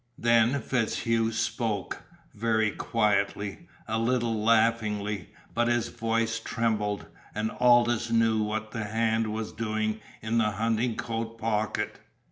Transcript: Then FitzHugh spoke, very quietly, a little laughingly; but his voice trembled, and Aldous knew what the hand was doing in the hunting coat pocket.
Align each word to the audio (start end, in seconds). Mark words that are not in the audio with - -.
Then 0.17 0.59
FitzHugh 0.59 1.31
spoke, 1.31 2.01
very 2.33 2.71
quietly, 2.71 3.67
a 3.87 3.99
little 3.99 4.33
laughingly; 4.43 5.29
but 5.53 5.67
his 5.67 5.89
voice 5.89 6.39
trembled, 6.39 7.05
and 7.35 7.51
Aldous 7.59 8.09
knew 8.09 8.41
what 8.41 8.71
the 8.71 8.85
hand 8.85 9.31
was 9.31 9.51
doing 9.51 9.99
in 10.23 10.39
the 10.39 10.53
hunting 10.53 10.95
coat 10.95 11.37
pocket. 11.37 11.99